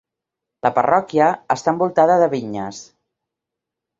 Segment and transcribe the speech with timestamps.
[0.67, 1.27] La parròquia
[1.57, 2.83] està envoltada de vinyes.